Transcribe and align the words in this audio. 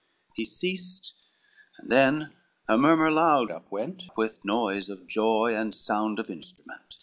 He 0.33 0.45
ceased, 0.45 1.13
and 1.77 1.91
then 1.91 2.33
a 2.67 2.75
murmur 2.75 3.11
loud 3.11 3.51
up 3.51 3.71
went, 3.71 4.07
With 4.17 4.43
noise 4.43 4.89
of 4.89 5.05
joy 5.05 5.53
and 5.53 5.75
sound 5.75 6.17
of 6.17 6.27
instrument. 6.27 6.97